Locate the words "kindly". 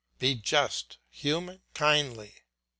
1.75-2.33